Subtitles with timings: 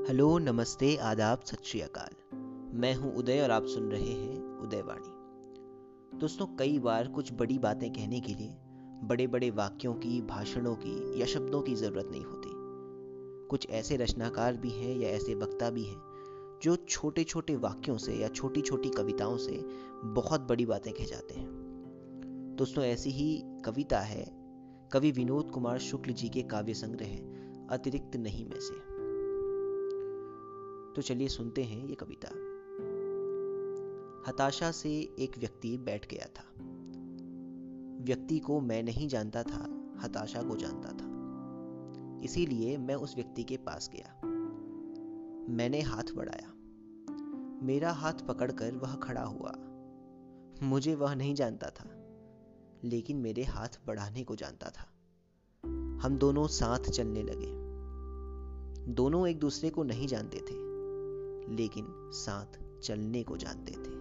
[0.00, 2.36] Hello, नमस्ते, आदाब, सत श्री अकाल।
[2.78, 7.92] मैं हूँ उदय और आप सुन रहे हैं उदयवाणी। दोस्तों, कई बार कुछ बड़ी बातें
[7.92, 8.56] कहने के लिए
[9.06, 12.50] बड़े बड़े वाक्यों की, भाषणों की या शब्दों की ज़रूरत नहीं होती।
[13.48, 16.02] कुछ ऐसे रचनाकार भी हैं या ऐसे वक्ता भी हैं
[16.62, 19.64] जो छोटे छोटे वाक्यों से या छोटी छोटी कविताओं से
[20.04, 21.48] बहुत बड़ी बातें कह जाते हैं।
[22.58, 24.24] दोस्तों, ऐसी ही कविता है।
[24.92, 27.18] कवि विनोद कुमार शुक्ल जी के काव्य संग्रह
[27.74, 28.99] अतिरिक्त नहीं में से।
[30.96, 32.50] तो चलिए सुनते हैं ये कविता।
[34.30, 36.44] हताशा से एक व्यक्ति बैठ गया था।
[38.04, 41.10] व्यक्ति को मैं नहीं जानता था, हताशा को जानता था।
[42.24, 44.20] इसीलिए मैं उस व्यक्ति के पास गया।
[45.52, 46.52] मैंने हाथ बढ़ाया।
[47.66, 49.52] मेरा हाथ पकड़कर वह खड़ा हुआ।
[50.62, 51.90] मुझे वह नहीं जानता था,
[52.84, 54.92] लेकिन मेरे हाथ बढ़ाने को जानता था।
[56.02, 57.70] हम दोनों साथ चलने लगे।
[58.92, 60.69] दोनों एक दूसरे को नहीं जानते थे।
[61.50, 63.99] लेकिन साथ चलने को जानते थे।